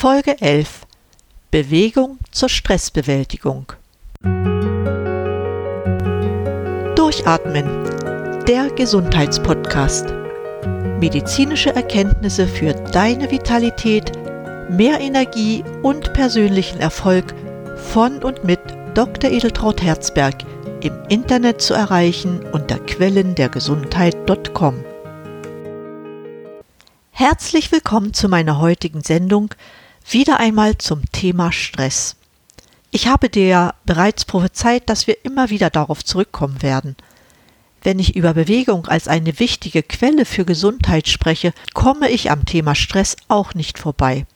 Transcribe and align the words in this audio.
Folge 0.00 0.40
11 0.40 0.86
Bewegung 1.50 2.18
zur 2.30 2.48
Stressbewältigung. 2.48 3.70
Durchatmen, 6.96 7.66
der 8.48 8.70
Gesundheitspodcast. 8.70 10.06
Medizinische 11.00 11.74
Erkenntnisse 11.74 12.46
für 12.46 12.72
deine 12.72 13.30
Vitalität, 13.30 14.12
mehr 14.70 14.98
Energie 15.00 15.62
und 15.82 16.14
persönlichen 16.14 16.80
Erfolg 16.80 17.34
von 17.76 18.22
und 18.22 18.42
mit 18.42 18.60
Dr. 18.94 19.30
Edeltraut 19.30 19.82
Herzberg 19.82 20.36
im 20.80 20.94
Internet 21.10 21.60
zu 21.60 21.74
erreichen 21.74 22.42
unter 22.52 22.78
quellendergesundheit.com. 22.78 24.82
Herzlich 27.10 27.70
willkommen 27.70 28.14
zu 28.14 28.30
meiner 28.30 28.60
heutigen 28.60 29.02
Sendung, 29.02 29.52
wieder 30.08 30.40
einmal 30.40 30.78
zum 30.78 31.02
Thema 31.12 31.52
Stress. 31.52 32.16
Ich 32.90 33.06
habe 33.06 33.28
dir 33.28 33.46
ja 33.46 33.74
bereits 33.84 34.24
prophezeit, 34.24 34.88
dass 34.88 35.06
wir 35.06 35.24
immer 35.24 35.50
wieder 35.50 35.70
darauf 35.70 36.04
zurückkommen 36.04 36.62
werden. 36.62 36.96
Wenn 37.82 37.98
ich 37.98 38.16
über 38.16 38.34
Bewegung 38.34 38.86
als 38.86 39.08
eine 39.08 39.38
wichtige 39.38 39.82
Quelle 39.82 40.24
für 40.24 40.44
Gesundheit 40.44 41.08
spreche, 41.08 41.52
komme 41.72 42.10
ich 42.10 42.30
am 42.30 42.44
Thema 42.44 42.74
Stress 42.74 43.16
auch 43.28 43.54
nicht 43.54 43.78
vorbei. 43.78 44.26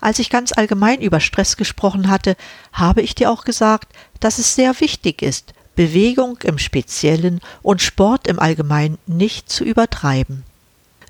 Als 0.00 0.18
ich 0.18 0.30
ganz 0.30 0.52
allgemein 0.52 1.00
über 1.00 1.20
Stress 1.20 1.56
gesprochen 1.56 2.08
hatte, 2.08 2.36
habe 2.72 3.02
ich 3.02 3.14
dir 3.14 3.30
auch 3.30 3.44
gesagt, 3.44 3.92
dass 4.20 4.38
es 4.38 4.54
sehr 4.54 4.80
wichtig 4.80 5.22
ist, 5.22 5.52
Bewegung 5.74 6.38
im 6.44 6.58
Speziellen 6.58 7.40
und 7.62 7.82
Sport 7.82 8.26
im 8.26 8.38
Allgemeinen 8.38 8.98
nicht 9.06 9.50
zu 9.50 9.64
übertreiben. 9.64 10.44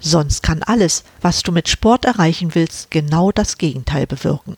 Sonst 0.00 0.42
kann 0.42 0.62
alles, 0.62 1.04
was 1.20 1.42
du 1.42 1.52
mit 1.52 1.68
Sport 1.68 2.04
erreichen 2.04 2.54
willst, 2.54 2.90
genau 2.90 3.32
das 3.32 3.58
Gegenteil 3.58 4.06
bewirken. 4.06 4.56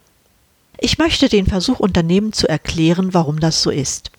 Ich 0.78 0.98
möchte 0.98 1.28
den 1.28 1.46
Versuch 1.46 1.80
unternehmen 1.80 2.32
zu 2.32 2.48
erklären, 2.48 3.14
warum 3.14 3.40
das 3.40 3.62
so 3.62 3.70
ist. 3.70 4.10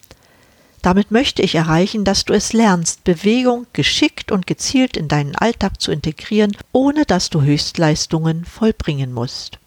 Damit 0.82 1.12
möchte 1.12 1.42
ich 1.42 1.56
erreichen, 1.56 2.06
dass 2.06 2.24
du 2.24 2.34
es 2.34 2.54
lernst, 2.54 3.04
Bewegung 3.04 3.68
geschickt 3.74 4.32
und 4.32 4.48
gezielt 4.48 4.96
in 4.96 5.08
deinen 5.08 5.36
Alltag 5.36 5.82
zu 5.82 5.92
integrieren, 5.92 6.56
ohne 6.72 7.06
dass 7.06 7.30
du 7.30 7.42
Höchstleistungen 7.42 8.46
vollbringen 8.46 9.14
musst. 9.14 9.60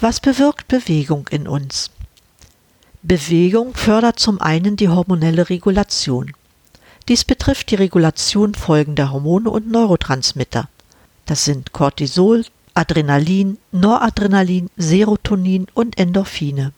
Was 0.00 0.20
bewirkt 0.20 0.68
Bewegung 0.68 1.28
in 1.28 1.48
uns? 1.48 1.90
Bewegung 3.02 3.74
fördert 3.74 4.18
zum 4.18 4.40
einen 4.40 4.76
die 4.76 4.88
hormonelle 4.88 5.50
Regulation. 5.50 6.32
Dies 7.08 7.24
betrifft 7.24 7.70
die 7.70 7.74
Regulation 7.74 8.54
folgender 8.54 9.12
Hormone 9.12 9.50
und 9.50 9.70
Neurotransmitter. 9.70 10.68
Das 11.26 11.44
sind 11.44 11.72
Cortisol, 11.72 12.44
Adrenalin, 12.72 13.58
Noradrenalin, 13.72 14.70
Serotonin 14.76 15.66
und 15.74 15.98
Endorphine. 15.98 16.72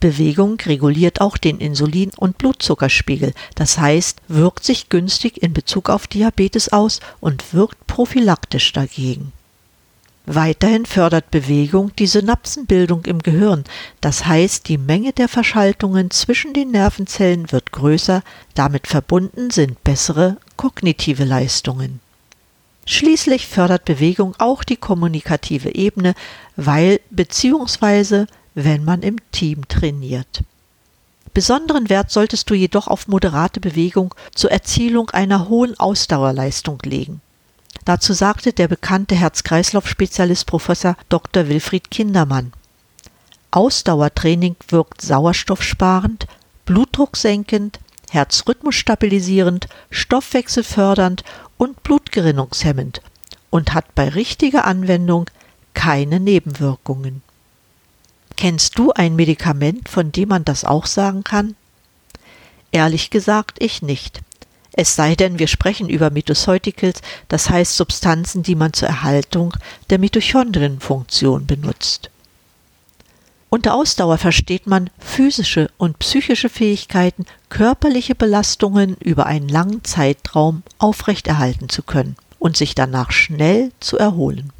Bewegung 0.00 0.60
reguliert 0.60 1.20
auch 1.20 1.36
den 1.36 1.58
Insulin- 1.58 2.14
und 2.16 2.38
Blutzuckerspiegel, 2.38 3.32
das 3.54 3.78
heißt, 3.78 4.20
wirkt 4.28 4.64
sich 4.64 4.88
günstig 4.88 5.42
in 5.42 5.52
Bezug 5.52 5.88
auf 5.88 6.06
Diabetes 6.06 6.72
aus 6.72 7.00
und 7.20 7.52
wirkt 7.52 7.86
prophylaktisch 7.86 8.72
dagegen. 8.72 9.32
Weiterhin 10.30 10.84
fördert 10.84 11.30
Bewegung 11.30 11.96
die 11.96 12.06
Synapsenbildung 12.06 13.06
im 13.06 13.20
Gehirn, 13.20 13.64
das 14.02 14.26
heißt 14.26 14.68
die 14.68 14.76
Menge 14.76 15.14
der 15.14 15.26
Verschaltungen 15.26 16.10
zwischen 16.10 16.52
den 16.52 16.70
Nervenzellen 16.70 17.50
wird 17.50 17.72
größer, 17.72 18.22
damit 18.52 18.86
verbunden 18.86 19.50
sind 19.50 19.82
bessere 19.84 20.36
kognitive 20.56 21.24
Leistungen. 21.24 22.00
Schließlich 22.84 23.46
fördert 23.46 23.86
Bewegung 23.86 24.34
auch 24.36 24.64
die 24.64 24.76
kommunikative 24.76 25.74
Ebene, 25.74 26.12
weil 26.56 27.00
bzw. 27.08 28.26
wenn 28.54 28.84
man 28.84 29.00
im 29.00 29.16
Team 29.32 29.66
trainiert. 29.66 30.42
Besonderen 31.32 31.88
Wert 31.88 32.10
solltest 32.10 32.50
du 32.50 32.54
jedoch 32.54 32.86
auf 32.86 33.08
moderate 33.08 33.60
Bewegung 33.60 34.14
zur 34.34 34.52
Erzielung 34.52 35.08
einer 35.08 35.48
hohen 35.48 35.80
Ausdauerleistung 35.80 36.80
legen. 36.84 37.22
Dazu 37.84 38.12
sagte 38.12 38.52
der 38.52 38.68
bekannte 38.68 39.14
Herz-Kreislauf-Spezialist 39.14 40.46
Professor 40.46 40.96
Dr. 41.08 41.48
Wilfried 41.48 41.90
Kindermann. 41.90 42.52
Ausdauertraining 43.50 44.56
wirkt 44.68 45.00
sauerstoffsparend, 45.00 46.26
blutdrucksenkend, 46.66 47.80
Herzrhythmus 48.10 48.74
stabilisierend, 48.74 49.68
stoffwechselfördernd 49.90 51.24
und 51.56 51.82
blutgerinnungshemmend 51.82 53.00
und 53.50 53.74
hat 53.74 53.94
bei 53.94 54.08
richtiger 54.08 54.66
Anwendung 54.66 55.30
keine 55.74 56.20
Nebenwirkungen. 56.20 57.22
Kennst 58.36 58.78
du 58.78 58.92
ein 58.92 59.16
Medikament, 59.16 59.88
von 59.88 60.12
dem 60.12 60.28
man 60.28 60.44
das 60.44 60.64
auch 60.64 60.86
sagen 60.86 61.24
kann? 61.24 61.56
Ehrlich 62.70 63.10
gesagt, 63.10 63.56
ich 63.60 63.82
nicht. 63.82 64.20
Es 64.80 64.94
sei 64.94 65.16
denn, 65.16 65.40
wir 65.40 65.48
sprechen 65.48 65.88
über 65.88 66.10
Mitochondricals, 66.10 67.02
das 67.26 67.50
heißt 67.50 67.76
Substanzen, 67.76 68.44
die 68.44 68.54
man 68.54 68.72
zur 68.72 68.86
Erhaltung 68.86 69.54
der 69.90 69.98
Mitochondrienfunktion 69.98 71.46
benutzt. 71.46 72.10
Unter 73.50 73.74
Ausdauer 73.74 74.18
versteht 74.18 74.68
man 74.68 74.88
physische 75.00 75.68
und 75.78 75.98
psychische 75.98 76.48
Fähigkeiten, 76.48 77.26
körperliche 77.48 78.14
Belastungen 78.14 78.96
über 79.00 79.26
einen 79.26 79.48
langen 79.48 79.82
Zeitraum 79.82 80.62
aufrechterhalten 80.78 81.68
zu 81.68 81.82
können 81.82 82.14
und 82.38 82.56
sich 82.56 82.76
danach 82.76 83.10
schnell 83.10 83.72
zu 83.80 83.98
erholen. 83.98 84.52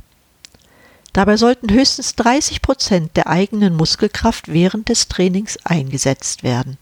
Dabei 1.12 1.36
sollten 1.36 1.72
höchstens 1.72 2.16
30 2.16 2.60
Prozent 2.60 3.16
der 3.16 3.28
eigenen 3.28 3.76
Muskelkraft 3.76 4.48
während 4.48 4.88
des 4.88 5.06
Trainings 5.06 5.58
eingesetzt 5.64 6.42
werden. 6.42 6.76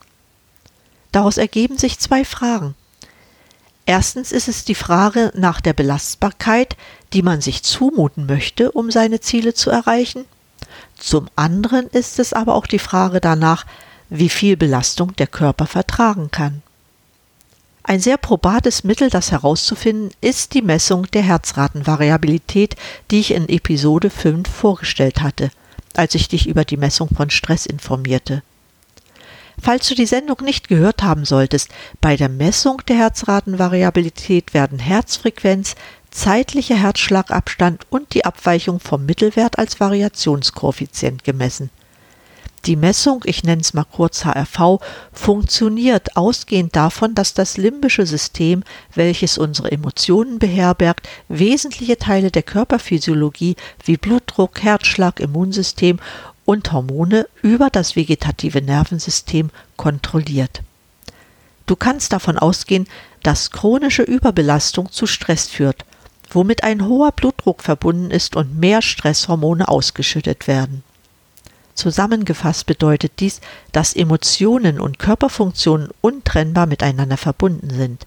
Daraus 1.13 1.37
ergeben 1.37 1.77
sich 1.77 1.99
zwei 1.99 2.25
Fragen. 2.25 2.75
Erstens 3.87 4.33
ist 4.33 4.49
es 4.49 4.65
die 4.65 4.75
Frage 4.75 5.33
nach 5.37 5.61
der 5.61 5.73
Belastbarkeit, 5.73 6.77
die 7.13 7.23
man 7.23 7.41
sich 7.41 7.63
zumuten 7.63 8.27
möchte, 8.27 8.73
um 8.73 8.91
seine 8.91 9.21
Ziele 9.21 9.55
zu 9.55 9.71
erreichen. 9.71 10.25
Zum 10.99 11.29
anderen 11.37 11.87
ist 11.87 12.19
es 12.19 12.33
aber 12.33 12.57
auch 12.57 12.67
die 12.67 12.81
Frage 12.81 13.21
danach, 13.21 13.65
wie 14.09 14.29
viel 14.29 14.57
Belastung 14.57 15.15
der 15.17 15.29
Körper 15.29 15.67
vertragen 15.67 16.31
kann. 16.33 16.63
Ein 17.85 18.01
sehr 18.01 18.17
probates 18.17 18.83
Mittel, 18.83 19.11
das 19.11 19.31
herauszufinden, 19.31 20.11
ist 20.21 20.55
die 20.55 20.63
Messung 20.63 21.07
der 21.13 21.23
Herzratenvariabilität, 21.23 22.75
die 23.13 23.21
ich 23.21 23.31
in 23.31 23.49
Episode 23.49 24.11
5 24.11 24.49
vorgestellt 24.49 25.23
hatte, 25.23 25.51
als 25.95 26.17
ich 26.17 26.27
dich 26.27 26.49
über 26.49 26.65
die 26.65 26.77
Messung 26.77 27.09
von 27.09 27.31
Stress 27.31 27.67
informierte. 27.67 28.43
Falls 29.61 29.89
du 29.89 29.95
die 29.95 30.07
Sendung 30.07 30.39
nicht 30.43 30.69
gehört 30.69 31.03
haben 31.03 31.25
solltest, 31.25 31.71
bei 32.01 32.17
der 32.17 32.29
Messung 32.29 32.83
der 32.89 32.97
Herzratenvariabilität 32.97 34.55
werden 34.55 34.79
Herzfrequenz, 34.79 35.75
zeitlicher 36.11 36.77
Herzschlagabstand 36.77 37.87
und 37.91 38.15
die 38.15 38.25
Abweichung 38.25 38.81
vom 38.81 39.07
Mittelwert 39.07 39.59
als 39.59 39.81
Variationskoeffizient 39.81 41.25
gemessen. 41.25 41.71
Die 42.67 42.77
Messung, 42.77 43.23
ich 43.25 43.45
nenne 43.45 43.61
es 43.61 43.75
mal 43.75 43.85
kurz 43.85 44.25
HRV, 44.25 44.81
funktioniert 45.13 46.17
ausgehend 46.17 46.75
davon, 46.75 47.15
dass 47.15 47.33
das 47.33 47.57
limbische 47.57 48.07
System, 48.07 48.65
welches 48.93 49.39
unsere 49.39 49.71
Emotionen 49.71 50.41
beherbergt, 50.41 51.09
wesentliche 51.29 51.97
Teile 51.97 52.33
der 52.33 52.43
Körperphysiologie 52.43 53.55
wie 53.85 53.97
Blutdruck, 53.97 54.63
Herzschlag, 54.63 55.21
Immunsystem 55.21 56.01
und 56.47 56.73
Hormone 56.73 57.29
über 57.43 57.69
das 57.69 57.97
vegetative 57.97 58.63
Nervensystem 58.63 59.51
kontrolliert. 59.77 60.63
Du 61.67 61.77
kannst 61.77 62.13
davon 62.13 62.39
ausgehen, 62.39 62.87
dass 63.23 63.51
chronische 63.51 64.03
Überbelastung 64.03 64.91
zu 64.91 65.07
Stress 65.07 65.49
führt, 65.49 65.85
womit 66.31 66.63
ein 66.63 66.87
hoher 66.87 67.13
Blutdruck 67.13 67.63
verbunden 67.63 68.11
ist 68.11 68.37
und 68.37 68.59
mehr 68.59 68.81
Stresshormone 68.81 69.69
ausgeschüttet 69.69 70.47
werden. 70.47 70.83
Zusammengefasst 71.75 72.67
bedeutet 72.67 73.13
dies, 73.21 73.41
dass 73.73 73.95
Emotionen 73.95 74.81
und 74.81 74.99
Körperfunktionen 74.99 75.91
untrennbar 76.01 76.67
miteinander 76.67 77.19
verbunden 77.19 77.69
sind. 77.71 78.07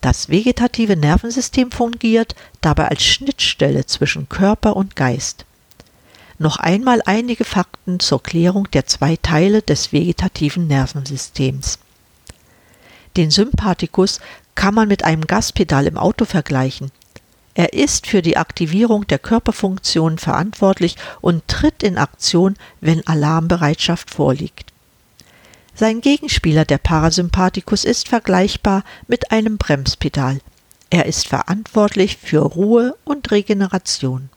Das 0.00 0.28
vegetative 0.28 0.96
Nervensystem 0.96 1.70
fungiert 1.70 2.34
dabei 2.60 2.88
als 2.88 3.02
Schnittstelle 3.04 3.84
zwischen 3.86 4.28
Körper 4.28 4.76
und 4.76 4.96
Geist. 4.96 5.44
Noch 6.38 6.56
einmal 6.56 7.00
einige 7.04 7.44
Fakten 7.44 8.00
zur 8.00 8.22
Klärung 8.22 8.70
der 8.72 8.86
zwei 8.86 9.16
Teile 9.16 9.62
des 9.62 9.92
vegetativen 9.92 10.66
Nervensystems. 10.66 11.78
Den 13.16 13.30
Sympathikus 13.30 14.20
kann 14.56 14.74
man 14.74 14.88
mit 14.88 15.04
einem 15.04 15.26
Gaspedal 15.26 15.86
im 15.86 15.96
Auto 15.96 16.24
vergleichen. 16.24 16.90
Er 17.54 17.72
ist 17.72 18.08
für 18.08 18.20
die 18.20 18.36
Aktivierung 18.36 19.06
der 19.06 19.20
Körperfunktionen 19.20 20.18
verantwortlich 20.18 20.96
und 21.20 21.46
tritt 21.46 21.84
in 21.84 21.98
Aktion, 21.98 22.56
wenn 22.80 23.06
Alarmbereitschaft 23.06 24.10
vorliegt. 24.10 24.72
Sein 25.76 26.00
Gegenspieler, 26.00 26.64
der 26.64 26.78
Parasympathikus, 26.78 27.84
ist 27.84 28.08
vergleichbar 28.08 28.82
mit 29.06 29.30
einem 29.30 29.56
Bremspedal. 29.56 30.40
Er 30.90 31.06
ist 31.06 31.28
verantwortlich 31.28 32.16
für 32.16 32.40
Ruhe 32.40 32.96
und 33.04 33.30
Regeneration. 33.30 34.30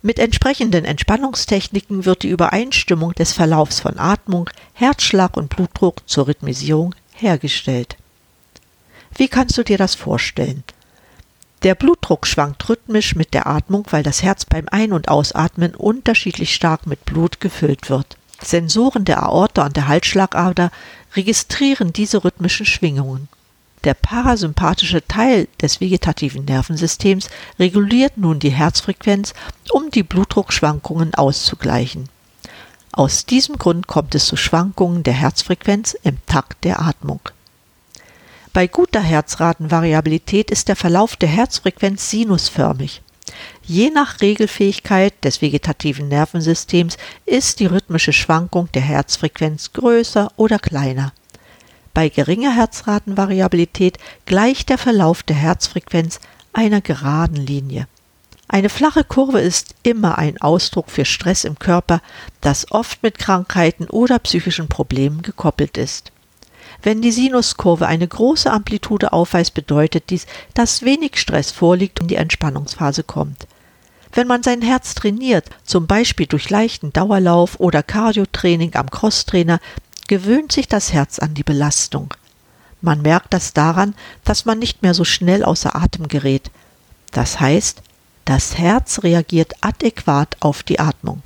Mit 0.00 0.20
entsprechenden 0.20 0.84
Entspannungstechniken 0.84 2.04
wird 2.04 2.22
die 2.22 2.28
Übereinstimmung 2.28 3.14
des 3.14 3.32
Verlaufs 3.32 3.80
von 3.80 3.98
Atmung, 3.98 4.48
Herzschlag 4.72 5.36
und 5.36 5.48
Blutdruck 5.48 6.08
zur 6.08 6.28
Rhythmisierung 6.28 6.94
hergestellt. 7.14 7.96
Wie 9.16 9.26
kannst 9.26 9.58
du 9.58 9.64
dir 9.64 9.76
das 9.76 9.96
vorstellen? 9.96 10.62
Der 11.64 11.74
Blutdruck 11.74 12.28
schwankt 12.28 12.68
rhythmisch 12.68 13.16
mit 13.16 13.34
der 13.34 13.48
Atmung, 13.48 13.84
weil 13.90 14.04
das 14.04 14.22
Herz 14.22 14.44
beim 14.44 14.66
Ein- 14.70 14.92
und 14.92 15.08
Ausatmen 15.08 15.74
unterschiedlich 15.74 16.54
stark 16.54 16.86
mit 16.86 17.04
Blut 17.04 17.40
gefüllt 17.40 17.90
wird. 17.90 18.16
Sensoren 18.40 19.04
der 19.04 19.24
Aorta 19.24 19.66
und 19.66 19.76
der 19.76 19.88
Halsschlagader 19.88 20.70
registrieren 21.16 21.92
diese 21.92 22.22
rhythmischen 22.22 22.66
Schwingungen. 22.66 23.28
Der 23.84 23.94
parasympathische 23.94 25.06
Teil 25.06 25.48
des 25.60 25.80
vegetativen 25.80 26.44
Nervensystems 26.44 27.28
reguliert 27.58 28.18
nun 28.18 28.38
die 28.38 28.50
Herzfrequenz, 28.50 29.34
um 29.70 29.90
die 29.90 30.02
Blutdruckschwankungen 30.02 31.14
auszugleichen. 31.14 32.08
Aus 32.92 33.26
diesem 33.26 33.58
Grund 33.58 33.86
kommt 33.86 34.14
es 34.14 34.26
zu 34.26 34.36
Schwankungen 34.36 35.04
der 35.04 35.14
Herzfrequenz 35.14 35.96
im 36.02 36.18
Takt 36.26 36.64
der 36.64 36.80
Atmung. 36.80 37.20
Bei 38.52 38.66
guter 38.66 39.00
Herzratenvariabilität 39.00 40.50
ist 40.50 40.68
der 40.68 40.74
Verlauf 40.74 41.14
der 41.14 41.28
Herzfrequenz 41.28 42.10
sinusförmig. 42.10 43.02
Je 43.62 43.90
nach 43.90 44.20
Regelfähigkeit 44.20 45.14
des 45.22 45.42
vegetativen 45.42 46.08
Nervensystems 46.08 46.96
ist 47.24 47.60
die 47.60 47.66
rhythmische 47.66 48.12
Schwankung 48.12 48.68
der 48.72 48.82
Herzfrequenz 48.82 49.72
größer 49.74 50.32
oder 50.36 50.58
kleiner. 50.58 51.12
Bei 51.98 52.10
geringer 52.10 52.54
Herzratenvariabilität 52.54 53.98
gleicht 54.24 54.68
der 54.68 54.78
Verlauf 54.78 55.24
der 55.24 55.34
Herzfrequenz 55.34 56.20
einer 56.52 56.80
geraden 56.80 57.34
Linie. 57.44 57.88
Eine 58.46 58.68
flache 58.68 59.02
Kurve 59.02 59.40
ist 59.40 59.74
immer 59.82 60.16
ein 60.16 60.40
Ausdruck 60.40 60.92
für 60.92 61.04
Stress 61.04 61.42
im 61.42 61.58
Körper, 61.58 62.00
das 62.40 62.70
oft 62.70 63.02
mit 63.02 63.18
Krankheiten 63.18 63.90
oder 63.90 64.20
psychischen 64.20 64.68
Problemen 64.68 65.22
gekoppelt 65.22 65.76
ist. 65.76 66.12
Wenn 66.84 67.02
die 67.02 67.10
Sinuskurve 67.10 67.88
eine 67.88 68.06
große 68.06 68.48
Amplitude 68.48 69.12
aufweist, 69.12 69.54
bedeutet 69.54 70.10
dies, 70.10 70.28
dass 70.54 70.82
wenig 70.82 71.16
Stress 71.16 71.50
vorliegt 71.50 72.00
und 72.00 72.12
die 72.12 72.14
Entspannungsphase 72.14 73.02
kommt. 73.02 73.48
Wenn 74.12 74.28
man 74.28 74.44
sein 74.44 74.62
Herz 74.62 74.94
trainiert, 74.94 75.46
zum 75.64 75.88
Beispiel 75.88 76.26
durch 76.26 76.48
leichten 76.48 76.92
Dauerlauf 76.92 77.58
oder 77.58 77.82
Cardiotraining 77.82 78.76
am 78.76 78.88
Crosstrainer, 78.88 79.58
gewöhnt 80.08 80.50
sich 80.50 80.66
das 80.66 80.92
Herz 80.92 81.20
an 81.20 81.34
die 81.34 81.44
Belastung. 81.44 82.12
Man 82.80 83.02
merkt 83.02 83.32
das 83.32 83.52
daran, 83.52 83.94
dass 84.24 84.44
man 84.44 84.58
nicht 84.58 84.82
mehr 84.82 84.94
so 84.94 85.04
schnell 85.04 85.44
außer 85.44 85.76
Atem 85.76 86.08
gerät. 86.08 86.50
Das 87.12 87.38
heißt, 87.38 87.82
das 88.24 88.58
Herz 88.58 89.02
reagiert 89.04 89.54
adäquat 89.60 90.36
auf 90.40 90.62
die 90.62 90.80
Atmung. 90.80 91.22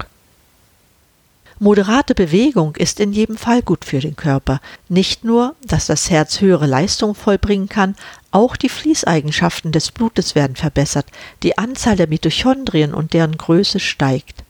Moderate 1.59 2.17
Bewegung 2.17 2.75
ist 2.75 2.99
in 2.99 3.13
jedem 3.13 3.37
Fall 3.37 3.63
gut 3.63 3.85
für 3.85 4.01
den 4.01 4.17
Körper. 4.17 4.61
Nicht 4.89 5.23
nur, 5.23 5.55
dass 5.65 5.87
das 5.87 6.11
Herz 6.11 6.41
höhere 6.41 6.67
Leistungen 6.67 7.15
vollbringen 7.15 7.69
kann, 7.69 7.95
auch 8.33 8.57
die 8.57 8.69
Fließeigenschaften 8.69 9.71
des 9.71 9.93
Blutes 9.93 10.35
werden 10.35 10.57
verbessert, 10.57 11.07
die 11.45 11.59
Anzahl 11.59 11.95
der 11.95 12.09
Mitochondrien 12.09 12.93
und 12.93 13.13
deren 13.13 13.37
Größe 13.39 13.79
steigt. 13.79 14.43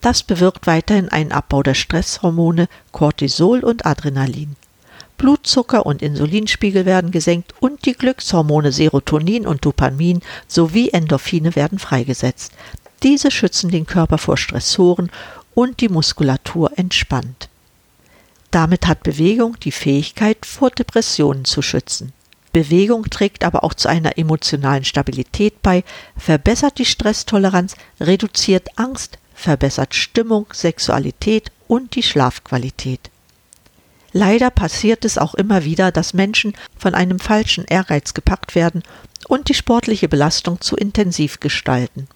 Das 0.00 0.22
bewirkt 0.22 0.66
weiterhin 0.66 1.08
einen 1.10 1.32
Abbau 1.32 1.62
der 1.62 1.74
Stresshormone 1.74 2.68
Cortisol 2.92 3.60
und 3.60 3.84
Adrenalin. 3.84 4.56
Blutzucker 5.18 5.84
und 5.84 6.00
Insulinspiegel 6.00 6.86
werden 6.86 7.10
gesenkt 7.10 7.52
und 7.60 7.84
die 7.84 7.92
Glückshormone 7.92 8.72
Serotonin 8.72 9.46
und 9.46 9.66
Dopamin 9.66 10.20
sowie 10.48 10.88
Endorphine 10.88 11.54
werden 11.54 11.78
freigesetzt. 11.78 12.52
Diese 13.02 13.30
schützen 13.30 13.70
den 13.70 13.84
Körper 13.84 14.16
vor 14.16 14.38
Stressoren 14.38 15.10
und 15.54 15.80
die 15.80 15.90
Muskulatur 15.90 16.72
entspannt. 16.78 17.50
Damit 18.50 18.86
hat 18.86 19.02
Bewegung 19.02 19.60
die 19.60 19.72
Fähigkeit, 19.72 20.46
vor 20.46 20.70
Depressionen 20.70 21.44
zu 21.44 21.60
schützen. 21.60 22.14
Bewegung 22.52 23.04
trägt 23.10 23.44
aber 23.44 23.62
auch 23.62 23.74
zu 23.74 23.88
einer 23.88 24.18
emotionalen 24.18 24.84
Stabilität 24.84 25.62
bei, 25.62 25.84
verbessert 26.16 26.78
die 26.78 26.84
Stresstoleranz, 26.84 27.76
reduziert 28.00 28.68
Angst, 28.76 29.18
verbessert 29.40 29.94
Stimmung, 29.94 30.46
Sexualität 30.52 31.50
und 31.66 31.94
die 31.96 32.02
Schlafqualität. 32.02 33.10
Leider 34.12 34.50
passiert 34.50 35.04
es 35.04 35.18
auch 35.18 35.34
immer 35.34 35.64
wieder, 35.64 35.92
dass 35.92 36.14
Menschen 36.14 36.54
von 36.76 36.94
einem 36.94 37.18
falschen 37.18 37.64
Ehrgeiz 37.64 38.14
gepackt 38.14 38.54
werden 38.54 38.82
und 39.28 39.48
die 39.48 39.54
sportliche 39.54 40.08
Belastung 40.08 40.60
zu 40.60 40.76
intensiv 40.76 41.40
gestalten. 41.40 42.08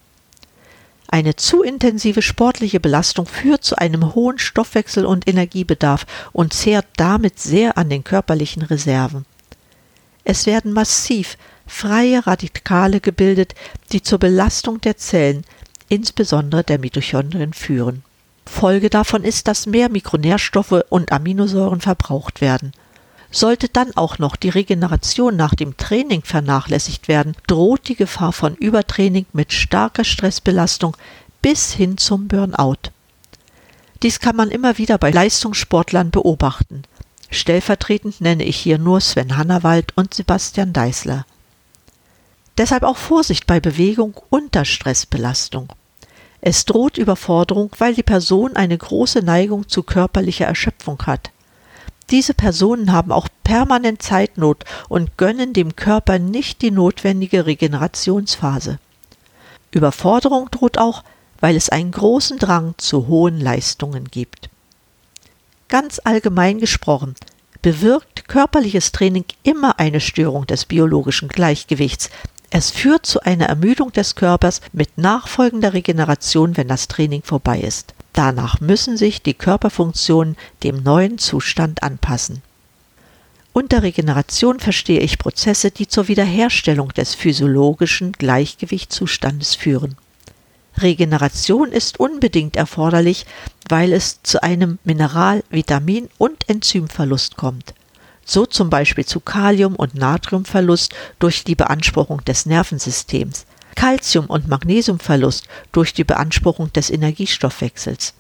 Eine 1.07 1.37
zu 1.37 1.63
intensive 1.63 2.23
sportliche 2.23 2.81
Belastung 2.81 3.27
führt 3.27 3.63
zu 3.63 3.77
einem 3.77 4.15
hohen 4.15 4.39
Stoffwechsel- 4.39 5.05
und 5.05 5.29
Energiebedarf 5.29 6.07
und 6.33 6.53
zehrt 6.53 6.87
damit 6.97 7.39
sehr 7.39 7.79
an 7.79 7.89
den 7.89 8.03
körperlichen 8.03 8.63
Reserven. 8.63 9.25
Es 10.25 10.47
werden 10.47 10.73
massiv 10.73 11.37
freie 11.67 12.27
Radikale 12.27 13.01
gebildet, 13.01 13.55
die 13.93 14.03
zur 14.03 14.19
Belastung 14.19 14.81
der 14.81 14.97
Zellen, 14.97 15.45
insbesondere 15.89 16.65
der 16.65 16.79
Mitochondrien, 16.79 17.53
führen. 17.53 18.03
Folge 18.47 18.91
davon 18.91 19.25
ist, 19.25 19.49
dass 19.49 19.67
mehr 19.67 19.89
Mikronährstoffe 19.89 20.85
und 20.91 21.13
Aminosäuren 21.13 21.81
verbraucht 21.81 22.41
werden. 22.41 22.73
Sollte 23.31 23.69
dann 23.69 23.97
auch 23.97 24.19
noch 24.19 24.37
die 24.37 24.51
Regeneration 24.51 25.35
nach 25.35 25.55
dem 25.55 25.77
Training 25.77 26.23
vernachlässigt 26.23 27.09
werden, 27.09 27.35
droht 27.47 27.89
die 27.89 27.97
Gefahr 27.97 28.33
von 28.33 28.55
Übertraining 28.55 29.27
mit 29.33 29.53
starker 29.53 30.05
Stressbelastung 30.05 30.97
bis 31.43 31.73
hin 31.73 31.99
zum 31.99 32.29
Burnout. 32.29 32.91
Dies 34.03 34.21
kann 34.21 34.37
man 34.37 34.51
immer 34.51 34.79
wieder 34.79 34.99
bei 34.99 35.11
Leistungssportlern 35.11 36.11
beobachten. 36.11 36.83
Stellvertretend 37.31 38.21
nenne 38.21 38.45
ich 38.45 38.57
hier 38.57 38.79
nur 38.79 39.01
Sven 39.01 39.37
Hannawald 39.37 39.97
und 39.97 40.15
Sebastian 40.15 40.73
Deißler. 40.73 41.27
Deshalb 42.57 42.85
auch 42.85 42.97
Vorsicht 42.97 43.47
bei 43.47 43.61
Bewegung 43.61 44.21
unter 44.31 44.65
Stressbelastung. 44.65 45.69
Es 46.41 46.65
droht 46.67 46.99
Überforderung, 46.99 47.71
weil 47.79 47.95
die 47.95 48.03
Person 48.03 48.55
eine 48.55 48.77
große 48.77 49.21
Neigung 49.21 49.69
zu 49.69 49.83
körperlicher 49.83 50.47
Erschöpfung 50.47 51.03
hat. 51.07 51.31
Diese 52.11 52.35
Personen 52.35 52.93
haben 52.93 53.13
auch 53.13 53.29
permanent 53.45 54.03
Zeitnot 54.03 54.65
und 54.89 55.17
gönnen 55.17 55.53
dem 55.53 55.75
Körper 55.75 56.19
nicht 56.19 56.61
die 56.63 56.71
notwendige 56.71 57.47
Regenerationsphase. 57.47 58.79
Überforderung 59.71 60.51
droht 60.51 60.79
auch, 60.79 61.03
weil 61.41 61.57
es 61.57 61.71
einen 61.71 61.91
großen 61.91 62.39
Drang 62.39 62.75
zu 62.77 63.09
hohen 63.09 63.41
Leistungen 63.41 64.05
gibt. 64.11 64.49
Ganz 65.69 66.01
allgemein 66.05 66.61
gesprochen, 66.61 67.15
bewirkt 67.63 68.29
körperliches 68.29 68.93
Training 68.93 69.25
immer 69.43 69.81
eine 69.81 70.01
Störung 70.01 70.47
des 70.47 70.67
biologischen 70.67 71.29
Gleichgewichts, 71.29 72.11
es 72.57 72.71
führt 72.71 73.05
zu 73.05 73.19
einer 73.19 73.47
Ermüdung 73.47 73.91
des 73.91 74.15
Körpers 74.15 74.61
mit 74.73 74.97
nachfolgender 74.97 75.75
Regeneration, 75.75 76.57
wenn 76.57 76.69
das 76.69 76.87
Training 76.87 77.25
vorbei 77.25 77.59
ist. 77.59 77.95
Danach 78.13 78.61
müssen 78.61 78.97
sich 78.97 79.23
die 79.23 79.35
Körperfunktionen 79.35 80.37
dem 80.63 80.85
neuen 80.85 81.19
Zustand 81.19 81.83
anpassen. 81.83 82.43
Unter 83.53 83.83
Regeneration 83.83 84.61
verstehe 84.61 85.01
ich 85.01 85.19
Prozesse, 85.19 85.73
die 85.73 85.89
zur 85.89 86.07
Wiederherstellung 86.07 86.91
des 86.91 87.17
physiologischen 87.17 88.13
Gleichgewichtszustandes 88.13 89.57
führen. 89.57 89.97
Regeneration 90.79 91.73
ist 91.73 91.99
unbedingt 91.99 92.55
erforderlich, 92.55 93.27
weil 93.69 93.93
es 93.93 94.23
zu 94.23 94.45
einem 94.45 94.79
Mineral-, 94.85 95.43
Vitamin- 95.51 96.09
und 96.19 96.49
Enzymverlust 96.49 97.37
kommt 97.37 97.75
so 98.25 98.47
zum 98.47 98.71
Beispiel 98.71 99.05
zu 99.05 99.21
Kalium- 99.21 99.77
und 99.77 99.95
Natriumverlust 99.95 100.95
durch 101.19 101.45
die 101.45 101.55
Beanspruchung 101.55 102.25
des 102.25 102.47
Nervensystems, 102.47 103.47
Calcium- 103.75 104.27
und 104.27 104.49
Magnesiumverlust 104.49 105.47
durch 105.73 105.93
die 105.93 106.05
Beanspruchung 106.05 106.73
des 106.73 106.91
Energiestoffwechsels. 106.91 108.15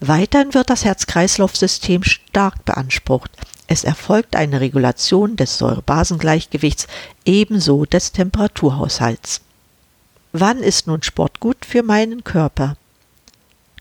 Weiterhin 0.00 0.54
wird 0.54 0.70
das 0.70 0.84
Herz-Kreislauf-System 0.84 2.04
stark 2.04 2.64
beansprucht. 2.64 3.30
Es 3.66 3.84
erfolgt 3.84 4.36
eine 4.36 4.60
Regulation 4.60 5.36
des 5.36 5.58
Säurebasengleichgewichts, 5.58 6.86
ebenso 7.24 7.84
des 7.84 8.12
Temperaturhaushalts. 8.12 9.40
Wann 10.32 10.58
ist 10.58 10.86
nun 10.86 11.02
Sport 11.02 11.40
gut 11.40 11.64
für 11.64 11.82
meinen 11.82 12.22
Körper? 12.22 12.76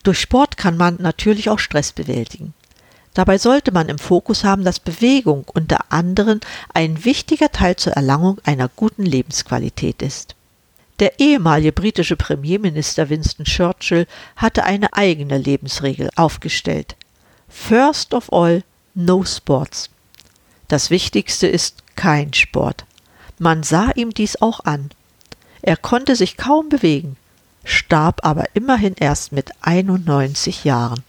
Durch 0.03 0.19
Sport 0.19 0.57
kann 0.57 0.77
man 0.77 0.95
natürlich 0.99 1.49
auch 1.49 1.59
Stress 1.59 1.91
bewältigen. 1.91 2.53
Dabei 3.17 3.39
sollte 3.39 3.71
man 3.71 3.89
im 3.89 3.97
Fokus 3.97 4.43
haben, 4.43 4.63
dass 4.63 4.79
Bewegung 4.79 5.43
unter 5.51 5.91
anderem 5.91 6.39
ein 6.75 7.03
wichtiger 7.03 7.51
Teil 7.51 7.75
zur 7.75 7.93
Erlangung 7.93 8.37
einer 8.43 8.69
guten 8.69 9.03
Lebensqualität 9.03 10.03
ist. 10.03 10.35
Der 10.99 11.19
ehemalige 11.19 11.71
britische 11.71 12.15
Premierminister 12.15 13.09
Winston 13.09 13.45
Churchill 13.45 14.05
hatte 14.35 14.65
eine 14.65 14.93
eigene 14.93 15.39
Lebensregel 15.39 16.11
aufgestellt. 16.15 16.95
First 17.49 18.13
of 18.13 18.31
all, 18.31 18.61
no 18.93 19.25
sports. 19.25 19.89
Das 20.67 20.91
Wichtigste 20.91 21.47
ist 21.47 21.81
kein 21.95 22.35
Sport. 22.35 22.85
Man 23.39 23.63
sah 23.63 23.89
ihm 23.95 24.11
dies 24.11 24.43
auch 24.43 24.59
an. 24.59 24.91
Er 25.63 25.75
konnte 25.75 26.15
sich 26.15 26.37
kaum 26.37 26.69
bewegen. 26.69 27.17
starb 27.63 28.23
aber 28.23 28.45
immerhin 28.53 28.93
erst 28.93 29.31
mit 29.31 29.49
91 29.61 30.65
Jahren. 30.65 31.03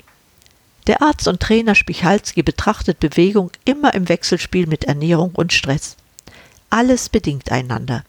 Der 0.88 1.02
Arzt 1.02 1.28
und 1.28 1.40
Trainer 1.40 1.74
Spichalski 1.74 2.42
betrachtet 2.42 2.98
Bewegung 2.98 3.50
immer 3.66 3.92
im 3.92 4.08
Wechselspiel 4.08 4.66
mit 4.66 4.84
Ernährung 4.84 5.32
und 5.34 5.52
Stress. 5.52 5.96
Alles 6.70 7.10
bedingt 7.10 7.52
einander. 7.52 8.04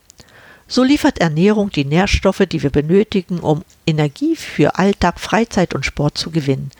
So 0.65 0.83
liefert 0.83 1.19
Ernährung 1.19 1.71
die 1.71 1.83
Nährstoffe, 1.83 2.45
die 2.49 2.63
wir 2.63 2.69
benötigen, 2.69 3.39
um 3.39 3.65
Energie 3.85 4.37
für 4.37 4.79
Alltag, 4.79 5.19
Freizeit 5.19 5.75
und 5.75 5.85
Sport 5.85 6.17
zu 6.17 6.31
gewinnen. 6.31 6.71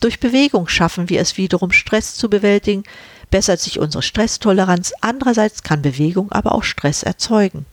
Durch 0.00 0.20
Bewegung 0.20 0.68
schaffen 0.68 1.10
wir 1.10 1.20
es 1.20 1.36
wiederum, 1.36 1.70
Stress 1.70 2.14
zu 2.14 2.30
bewältigen, 2.30 2.84
bessert 3.30 3.60
sich 3.60 3.78
unsere 3.78 4.02
Stresstoleranz, 4.02 4.94
andererseits 5.02 5.62
kann 5.62 5.82
Bewegung 5.82 6.32
aber 6.32 6.52
auch 6.54 6.64
Stress 6.64 7.02
erzeugen. 7.02 7.66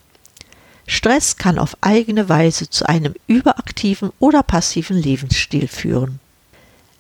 Stress 0.85 1.37
kann 1.37 1.57
auf 1.57 1.77
eigene 1.79 2.27
Weise 2.27 2.69
zu 2.69 2.89
einem 2.89 3.15
überaktiven 3.27 4.11
oder 4.19 4.43
passiven 4.43 4.97
Lebensstil 4.97 5.69
führen. 5.69 6.19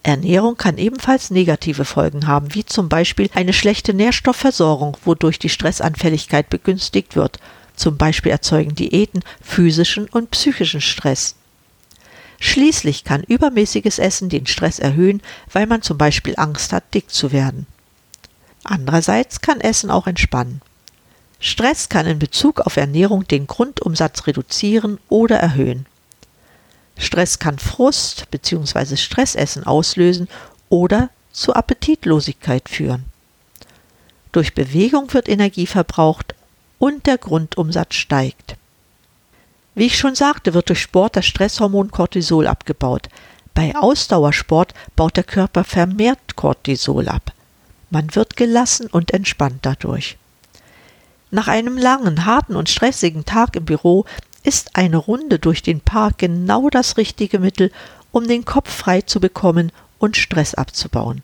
Ernährung 0.03 0.55
kann 0.55 0.77
ebenfalls 0.77 1.29
negative 1.29 1.85
Folgen 1.85 2.27
haben, 2.27 2.53
wie 2.55 2.65
zum 2.65 2.89
Beispiel 2.89 3.29
eine 3.33 3.53
schlechte 3.53 3.93
Nährstoffversorgung, 3.93 4.97
wodurch 5.03 5.39
die 5.39 5.49
Stressanfälligkeit 5.49 6.49
begünstigt 6.49 7.15
wird– 7.15 7.39
zum 7.79 7.97
Beispiel 7.97 8.31
erzeugen 8.31 8.75
Diäten 8.75 9.23
physischen 9.41 10.07
und 10.09 10.31
psychischen 10.31 10.81
Stress. 10.81 11.35
Schließlich 12.39 13.03
kann 13.05 13.23
übermäßiges 13.23 13.99
Essen 13.99 14.29
den 14.29 14.45
Stress 14.45 14.79
erhöhen, 14.79 15.21
weil 15.51 15.65
man 15.65 15.81
zum 15.81 15.97
Beispiel 15.97 16.35
Angst 16.37 16.73
hat, 16.73 16.93
dick 16.93 17.09
zu 17.09 17.31
werden. 17.31 17.67
Andererseits 18.63 19.41
kann 19.41 19.61
Essen 19.61 19.89
auch 19.89 20.07
entspannen. 20.07 20.61
Stress 21.39 21.87
kann 21.87 22.05
in 22.05 22.19
Bezug 22.19 22.59
auf 22.59 22.75
Ernährung 22.75 23.25
den 23.27 23.47
Grundumsatz 23.47 24.27
reduzieren 24.27 24.99
oder 25.07 25.37
erhöhen. 25.37 25.85
Stress 26.99 27.39
kann 27.39 27.57
Frust 27.57 28.29
bzw. 28.29 28.97
Stressessen 28.97 29.65
auslösen 29.65 30.27
oder 30.69 31.09
zu 31.31 31.53
Appetitlosigkeit 31.53 32.69
führen. 32.69 33.05
Durch 34.31 34.53
Bewegung 34.53 35.11
wird 35.13 35.29
Energie 35.29 35.65
verbraucht 35.65 36.35
und 36.77 37.07
der 37.07 37.17
Grundumsatz 37.17 37.95
steigt. 37.95 38.57
Wie 39.75 39.85
ich 39.85 39.97
schon 39.97 40.13
sagte, 40.13 40.53
wird 40.53 40.69
durch 40.69 40.81
Sport 40.81 41.15
das 41.15 41.25
Stresshormon 41.25 41.89
Cortisol 41.89 42.47
abgebaut. 42.47 43.07
Bei 43.53 43.75
Ausdauersport 43.75 44.73
baut 44.95 45.17
der 45.17 45.23
Körper 45.23 45.63
vermehrt 45.63 46.35
Cortisol 46.35 47.07
ab. 47.07 47.31
Man 47.89 48.13
wird 48.13 48.35
gelassen 48.35 48.87
und 48.87 49.11
entspannt 49.13 49.59
dadurch. 49.61 50.17
Nach 51.31 51.47
einem 51.47 51.77
langen, 51.77 52.25
harten 52.25 52.55
und 52.55 52.69
stressigen 52.69 53.25
Tag 53.25 53.55
im 53.55 53.65
Büro 53.65 54.05
ist 54.43 54.75
eine 54.75 54.97
Runde 54.97 55.39
durch 55.39 55.61
den 55.61 55.81
Park 55.81 56.19
genau 56.19 56.69
das 56.69 56.97
richtige 56.97 57.39
Mittel, 57.39 57.71
um 58.11 58.27
den 58.27 58.45
Kopf 58.45 58.73
frei 58.73 59.01
zu 59.01 59.19
bekommen 59.19 59.71
und 59.97 60.17
Stress 60.17 60.55
abzubauen. 60.55 61.23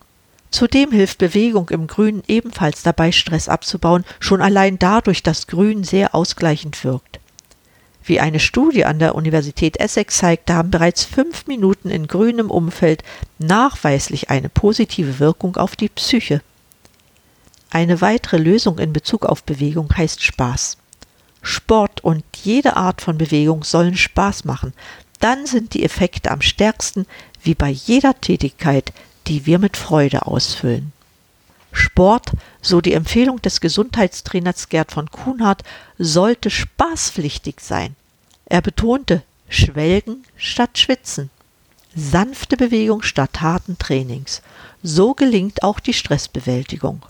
Zudem 0.51 0.91
hilft 0.91 1.17
Bewegung 1.17 1.69
im 1.69 1.87
Grün 1.87 2.23
ebenfalls 2.27 2.83
dabei, 2.83 3.11
Stress 3.11 3.49
abzubauen, 3.49 4.05
schon 4.19 4.41
allein 4.41 4.79
dadurch, 4.79 5.23
dass 5.23 5.47
Grün 5.47 5.83
sehr 5.83 6.15
ausgleichend 6.15 6.83
wirkt. 6.83 7.19
Wie 8.05 8.19
eine 8.19 8.39
Studie 8.39 8.85
an 8.85 8.99
der 8.99 9.15
Universität 9.15 9.77
Essex 9.77 10.17
zeigt, 10.17 10.51
haben 10.51 10.69
bereits 10.69 11.03
fünf 11.03 11.47
Minuten 11.47 11.89
in 11.89 12.07
grünem 12.07 12.51
Umfeld 12.51 13.03
nachweislich 13.39 14.29
eine 14.29 14.47
positive 14.47 15.19
Wirkung 15.19 15.57
auf 15.57 15.75
die 15.75 15.89
Psyche. 15.89 16.41
Eine 17.71 17.99
weitere 18.01 18.37
Lösung 18.37 18.77
in 18.77 18.93
Bezug 18.93 19.25
auf 19.25 19.43
Bewegung 19.43 19.89
heißt 19.97 20.23
Spaß. 20.23 20.77
Sport 21.45 22.03
und 22.03 22.23
jede 22.43 22.75
Art 22.75 23.01
von 23.01 23.19
Bewegung 23.19 23.63
sollen 23.63 23.95
Spaß 23.95 24.45
machen. 24.45 24.73
Dann 25.19 25.45
sind 25.45 25.75
die 25.75 25.83
Effekte 25.83 26.31
am 26.31 26.41
stärksten, 26.41 27.05
wie 27.43 27.53
bei 27.53 27.69
jeder 27.69 28.19
Tätigkeit, 28.19 28.91
die 29.27 29.45
wir 29.45 29.59
mit 29.59 29.77
Freude 29.77 30.25
ausfüllen. 30.25 30.91
Sport, 31.71 32.31
so 32.61 32.81
die 32.81 32.93
Empfehlung 32.93 33.41
des 33.43 33.61
Gesundheitstrainers 33.61 34.69
Gerd 34.69 34.91
von 34.91 35.11
Kuhnhardt, 35.11 35.63
sollte 35.99 36.49
spaßpflichtig 36.49 37.59
sein. 37.59 37.95
Er 38.45 38.61
betonte 38.61 39.21
Schwelgen 39.47 40.23
statt 40.37 40.79
Schwitzen, 40.79 41.29
sanfte 41.95 42.57
Bewegung 42.57 43.03
statt 43.03 43.41
harten 43.41 43.77
Trainings. 43.77 44.41
So 44.81 45.13
gelingt 45.13 45.61
auch 45.61 45.79
die 45.79 45.93
Stressbewältigung. 45.93 47.03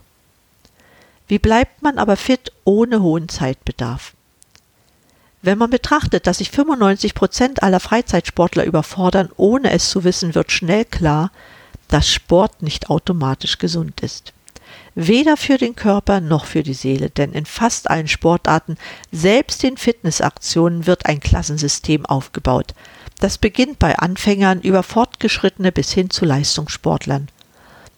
Wie 1.30 1.40
bleibt 1.40 1.82
man 1.82 1.98
aber 1.98 2.18
fit 2.18 2.52
ohne 2.66 3.02
hohen 3.02 3.30
Zeitbedarf? 3.30 4.14
Wenn 5.46 5.60
man 5.60 5.70
betrachtet, 5.70 6.26
dass 6.26 6.40
sich 6.40 6.50
95 6.50 7.14
Prozent 7.14 7.62
aller 7.62 7.80
Freizeitsportler 7.80 8.64
überfordern, 8.64 9.30
ohne 9.38 9.70
es 9.74 9.92
zu 9.92 10.04
wissen, 10.04 10.34
wird 10.34 10.52
schnell 10.52 10.86
klar, 10.86 11.32
dass 11.88 12.10
Sport 12.10 12.64
nicht 12.64 12.90
automatisch 12.90 13.60
gesund 13.60 14.02
ist. 14.02 14.34
Weder 14.96 15.38
für 15.38 15.60
den 15.60 15.76
Körper 15.76 16.20
noch 16.20 16.46
für 16.46 16.64
die 16.64 16.74
Seele, 16.74 17.12
denn 17.12 17.32
in 17.32 17.46
fast 17.46 17.92
allen 17.92 18.08
Sportarten, 18.08 18.76
selbst 19.12 19.64
in 19.64 19.78
Fitnessaktionen, 19.78 20.88
wird 20.88 21.06
ein 21.06 21.20
Klassensystem 21.20 22.08
aufgebaut. 22.08 22.74
Das 23.20 23.38
beginnt 23.38 23.78
bei 23.78 24.00
Anfängern 24.00 24.62
über 24.62 24.82
Fortgeschrittene 24.82 25.72
bis 25.72 25.92
hin 25.92 26.10
zu 26.10 26.26
Leistungssportlern. 26.26 27.28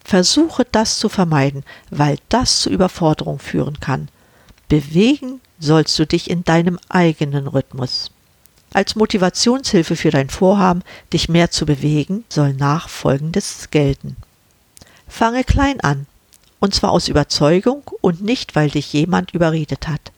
Versuche 0.04 0.68
das 0.70 1.00
zu 1.00 1.08
vermeiden, 1.08 1.64
weil 1.92 2.18
das 2.28 2.60
zu 2.60 2.70
Überforderung 2.70 3.40
führen 3.40 3.80
kann. 3.80 4.10
Bewegen 4.68 5.40
sollst 5.60 5.98
du 6.00 6.06
dich 6.06 6.30
in 6.30 6.44
deinem 6.44 6.80
eigenen 6.90 7.48
Rhythmus. 7.48 8.12
Als 8.74 8.96
Motivationshilfe 8.96 9.96
für 9.96 10.12
dein 10.12 10.30
Vorhaben, 10.30 10.84
dich 11.14 11.30
mehr 11.30 11.52
zu 11.52 11.66
bewegen, 11.66 12.26
soll 12.30 12.54
nachfolgendes 12.54 13.70
gelten. 13.72 14.18
Fange 15.08 15.44
klein 15.44 15.80
an, 15.82 16.06
und 16.60 16.76
zwar 16.76 16.92
aus 16.92 17.08
Überzeugung 17.08 17.84
und 18.02 18.22
nicht, 18.22 18.56
weil 18.56 18.70
dich 18.70 18.92
jemand 18.94 19.32
überredet 19.32 19.88
hat. 19.88 20.12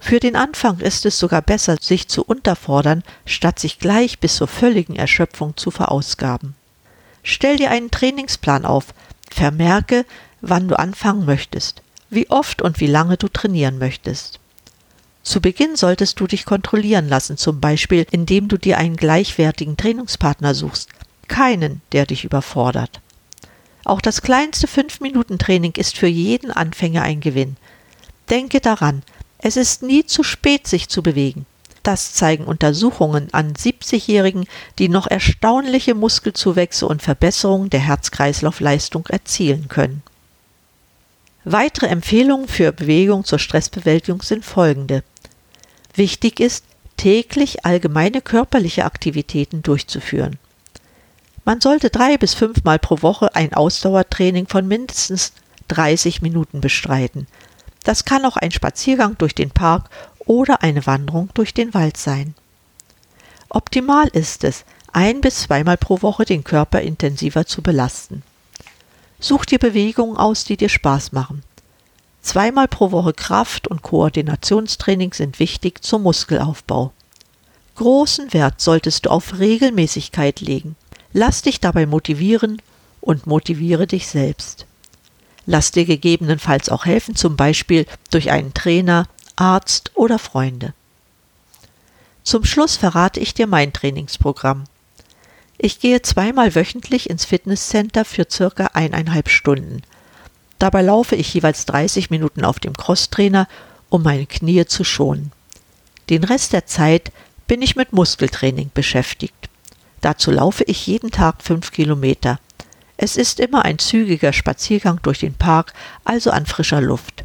Für 0.00 0.20
den 0.20 0.36
Anfang 0.36 0.78
ist 0.78 1.04
es 1.06 1.18
sogar 1.18 1.42
besser, 1.42 1.76
sich 1.80 2.08
zu 2.08 2.24
unterfordern, 2.24 3.02
statt 3.26 3.58
sich 3.58 3.78
gleich 3.78 4.18
bis 4.20 4.36
zur 4.36 4.48
völligen 4.48 4.96
Erschöpfung 4.96 5.56
zu 5.56 5.70
verausgaben. 5.70 6.54
Stell 7.22 7.56
dir 7.56 7.70
einen 7.70 7.90
Trainingsplan 7.90 8.64
auf, 8.64 8.94
vermerke, 9.30 10.06
wann 10.40 10.68
du 10.68 10.78
anfangen 10.78 11.26
möchtest, 11.26 11.82
wie 12.10 12.30
oft 12.30 12.62
und 12.62 12.80
wie 12.80 12.86
lange 12.86 13.16
du 13.16 13.28
trainieren 13.28 13.78
möchtest. 13.78 14.38
Zu 15.28 15.42
Beginn 15.42 15.76
solltest 15.76 16.18
du 16.20 16.26
dich 16.26 16.46
kontrollieren 16.46 17.06
lassen, 17.06 17.36
zum 17.36 17.60
Beispiel 17.60 18.06
indem 18.12 18.48
du 18.48 18.56
dir 18.56 18.78
einen 18.78 18.96
gleichwertigen 18.96 19.76
Trainingspartner 19.76 20.54
suchst, 20.54 20.88
keinen, 21.28 21.82
der 21.92 22.06
dich 22.06 22.24
überfordert. 22.24 23.02
Auch 23.84 24.00
das 24.00 24.22
kleinste 24.22 24.66
5-Minuten-Training 24.66 25.72
ist 25.76 25.98
für 25.98 26.06
jeden 26.06 26.50
Anfänger 26.50 27.02
ein 27.02 27.20
Gewinn. 27.20 27.58
Denke 28.30 28.60
daran, 28.60 29.02
es 29.36 29.58
ist 29.58 29.82
nie 29.82 30.06
zu 30.06 30.22
spät, 30.22 30.66
sich 30.66 30.88
zu 30.88 31.02
bewegen. 31.02 31.44
Das 31.82 32.14
zeigen 32.14 32.44
Untersuchungen 32.44 33.28
an 33.32 33.52
70-Jährigen, 33.52 34.46
die 34.78 34.88
noch 34.88 35.06
erstaunliche 35.06 35.94
Muskelzuwächse 35.94 36.86
und 36.86 37.02
Verbesserungen 37.02 37.68
der 37.68 37.80
Herz-Kreislauf-Leistung 37.80 39.04
erzielen 39.08 39.68
können. 39.68 40.02
Weitere 41.44 41.86
Empfehlungen 41.86 42.48
für 42.48 42.72
Bewegung 42.72 43.24
zur 43.24 43.38
Stressbewältigung 43.38 44.22
sind 44.22 44.46
folgende. 44.46 45.02
Wichtig 45.98 46.38
ist, 46.38 46.64
täglich 46.96 47.66
allgemeine 47.66 48.20
körperliche 48.20 48.84
Aktivitäten 48.84 49.62
durchzuführen. 49.62 50.38
Man 51.44 51.60
sollte 51.60 51.90
drei 51.90 52.16
bis 52.16 52.34
fünfmal 52.34 52.78
pro 52.78 53.02
Woche 53.02 53.34
ein 53.34 53.52
Ausdauertraining 53.52 54.46
von 54.46 54.68
mindestens 54.68 55.32
30 55.66 56.22
Minuten 56.22 56.60
bestreiten. 56.60 57.26
Das 57.82 58.04
kann 58.04 58.24
auch 58.24 58.36
ein 58.36 58.52
Spaziergang 58.52 59.18
durch 59.18 59.34
den 59.34 59.50
Park 59.50 59.90
oder 60.20 60.62
eine 60.62 60.86
Wanderung 60.86 61.30
durch 61.34 61.52
den 61.52 61.74
Wald 61.74 61.96
sein. 61.96 62.36
Optimal 63.48 64.06
ist 64.06 64.44
es, 64.44 64.64
ein 64.92 65.20
bis 65.20 65.42
zweimal 65.42 65.78
pro 65.78 66.00
Woche 66.00 66.24
den 66.24 66.44
Körper 66.44 66.80
intensiver 66.80 67.44
zu 67.44 67.60
belasten. 67.60 68.22
Such 69.18 69.46
dir 69.46 69.58
Bewegungen 69.58 70.16
aus, 70.16 70.44
die 70.44 70.56
dir 70.56 70.68
Spaß 70.68 71.10
machen. 71.10 71.42
Zweimal 72.28 72.68
pro 72.68 72.92
Woche 72.92 73.14
Kraft- 73.14 73.68
und 73.68 73.80
Koordinationstraining 73.80 75.14
sind 75.14 75.38
wichtig 75.38 75.82
zum 75.82 76.02
Muskelaufbau. 76.02 76.92
Großen 77.76 78.34
Wert 78.34 78.60
solltest 78.60 79.06
du 79.06 79.10
auf 79.10 79.38
Regelmäßigkeit 79.38 80.42
legen. 80.42 80.76
Lass 81.14 81.40
dich 81.40 81.58
dabei 81.58 81.86
motivieren 81.86 82.60
und 83.00 83.26
motiviere 83.26 83.86
dich 83.86 84.08
selbst. 84.08 84.66
Lass 85.46 85.70
dir 85.70 85.86
gegebenenfalls 85.86 86.68
auch 86.68 86.84
helfen, 86.84 87.16
zum 87.16 87.34
Beispiel 87.34 87.86
durch 88.10 88.30
einen 88.30 88.52
Trainer, 88.52 89.06
Arzt 89.36 89.92
oder 89.94 90.18
Freunde. 90.18 90.74
Zum 92.24 92.44
Schluss 92.44 92.76
verrate 92.76 93.20
ich 93.20 93.32
dir 93.32 93.46
mein 93.46 93.72
Trainingsprogramm. 93.72 94.64
Ich 95.56 95.80
gehe 95.80 96.02
zweimal 96.02 96.54
wöchentlich 96.54 97.08
ins 97.08 97.24
Fitnesscenter 97.24 98.04
für 98.04 98.26
circa 98.30 98.66
eineinhalb 98.74 99.30
Stunden– 99.30 99.80
Dabei 100.58 100.82
laufe 100.82 101.14
ich 101.14 101.32
jeweils 101.34 101.66
30 101.66 102.10
Minuten 102.10 102.44
auf 102.44 102.58
dem 102.58 102.74
Crosstrainer, 102.74 103.46
um 103.88 104.02
meine 104.02 104.26
Knie 104.26 104.66
zu 104.66 104.84
schonen. 104.84 105.32
Den 106.10 106.24
Rest 106.24 106.52
der 106.52 106.66
Zeit 106.66 107.12
bin 107.46 107.62
ich 107.62 107.76
mit 107.76 107.92
Muskeltraining 107.92 108.70
beschäftigt. 108.74 109.48
Dazu 110.00 110.30
laufe 110.30 110.64
ich 110.64 110.86
jeden 110.86 111.10
Tag 111.10 111.42
fünf 111.42 111.72
Kilometer. 111.72 112.38
Es 112.96 113.16
ist 113.16 113.40
immer 113.40 113.64
ein 113.64 113.78
zügiger 113.78 114.32
Spaziergang 114.32 115.00
durch 115.02 115.20
den 115.20 115.34
Park, 115.34 115.72
also 116.04 116.30
an 116.30 116.46
frischer 116.46 116.80
Luft. 116.80 117.24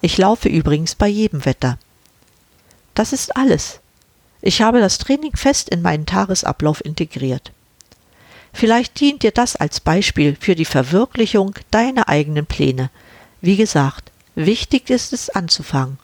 Ich 0.00 0.18
laufe 0.18 0.48
übrigens 0.48 0.94
bei 0.94 1.08
jedem 1.08 1.44
Wetter. 1.44 1.78
Das 2.94 3.12
ist 3.12 3.36
alles. 3.36 3.80
Ich 4.42 4.60
habe 4.60 4.80
das 4.80 4.98
Training 4.98 5.36
fest 5.36 5.68
in 5.68 5.80
meinen 5.80 6.06
Tagesablauf 6.06 6.84
integriert. 6.84 7.52
Vielleicht 8.52 9.00
dient 9.00 9.22
dir 9.22 9.30
das 9.30 9.56
als 9.56 9.80
Beispiel 9.80 10.36
für 10.38 10.54
die 10.54 10.64
Verwirklichung 10.64 11.54
deiner 11.70 12.08
eigenen 12.08 12.46
Pläne. 12.46 12.90
Wie 13.40 13.56
gesagt, 13.56 14.12
wichtig 14.34 14.90
ist 14.90 15.12
es 15.12 15.30
anzufangen. 15.30 15.98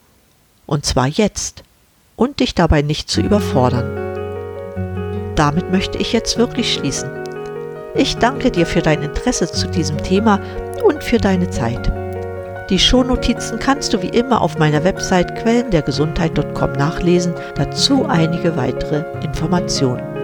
Und 0.67 0.85
zwar 0.85 1.07
jetzt. 1.07 1.63
Und 2.17 2.41
dich 2.41 2.55
dabei 2.55 2.83
nicht 2.83 3.09
zu 3.09 3.21
überfordern. 3.21 4.09
Damit 5.37 5.71
möchte 5.71 5.99
ich 5.99 6.13
jetzt 6.13 6.37
wirklich 6.37 6.75
schließen. 6.75 7.09
Ich 7.95 8.17
danke 8.17 8.51
dir 8.51 8.67
für 8.67 8.83
dein 8.83 9.03
Interesse 9.03 9.51
zu 9.51 9.69
diesem 9.69 10.03
Thema 10.03 10.41
und 10.85 11.05
für 11.05 11.19
deine 11.19 11.49
Zeit. 11.51 11.93
Die 12.71 12.79
Shownotizen 12.79 13.59
kannst 13.59 13.95
du 13.95 14.03
wie 14.03 14.09
immer 14.09 14.43
auf 14.43 14.59
meiner 14.59 14.85
Website 14.85 15.37
quellendergesundheit.com 15.37 16.73
nachlesen, 16.73 17.35
dazu 17.55 18.05
einige 18.07 18.57
weitere 18.57 19.05
Informationen. 19.23 20.18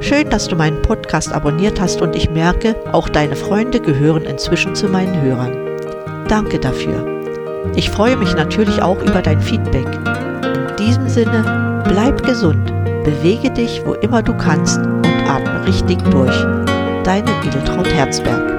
Schön, 0.00 0.30
dass 0.30 0.46
du 0.46 0.54
meinen 0.54 0.80
Podcast 0.82 1.32
abonniert 1.32 1.80
hast 1.80 2.00
und 2.00 2.14
ich 2.14 2.30
merke, 2.30 2.76
auch 2.92 3.08
deine 3.08 3.34
Freunde 3.34 3.80
gehören 3.80 4.22
inzwischen 4.22 4.74
zu 4.74 4.88
meinen 4.88 5.20
Hörern. 5.20 5.76
Danke 6.28 6.60
dafür. 6.60 7.04
Ich 7.74 7.90
freue 7.90 8.16
mich 8.16 8.34
natürlich 8.34 8.80
auch 8.80 9.02
über 9.02 9.22
dein 9.22 9.40
Feedback. 9.40 9.86
In 9.86 10.76
diesem 10.78 11.08
Sinne, 11.08 11.82
bleib 11.84 12.22
gesund, 12.24 12.72
bewege 13.04 13.50
dich, 13.50 13.82
wo 13.84 13.94
immer 13.94 14.22
du 14.22 14.36
kannst 14.36 14.78
und 14.78 15.06
atme 15.28 15.66
richtig 15.66 15.98
durch. 16.10 16.36
Deine 17.02 17.30
Edeltraut 17.44 17.88
Herzberg. 17.88 18.57